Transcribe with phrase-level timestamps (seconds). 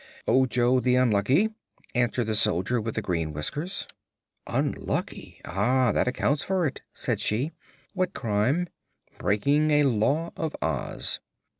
[0.27, 1.53] "Ojo the Unlucky,"
[1.93, 3.87] answered the Soldier with the Green Whiskers.
[4.47, 5.39] "Unlucky?
[5.45, 7.51] Ah, that accounts for it," said she.
[7.93, 8.67] "What crime?"
[9.19, 11.19] "Breaking a Law of Oz."